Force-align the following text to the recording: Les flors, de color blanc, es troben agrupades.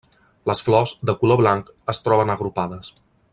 Les 0.51 0.61
flors, 0.69 0.93
de 1.09 1.15
color 1.19 1.39
blanc, 1.43 1.69
es 1.95 2.01
troben 2.07 2.33
agrupades. 2.37 2.91